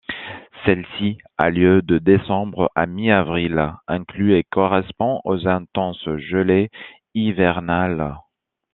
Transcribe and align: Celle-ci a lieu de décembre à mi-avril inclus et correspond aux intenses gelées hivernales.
Celle-ci 0.65 1.19
a 1.37 1.51
lieu 1.51 1.83
de 1.83 1.99
décembre 1.99 2.71
à 2.73 2.87
mi-avril 2.87 3.71
inclus 3.87 4.35
et 4.35 4.43
correspond 4.43 5.21
aux 5.25 5.47
intenses 5.47 6.09
gelées 6.17 6.71
hivernales. 7.13 8.15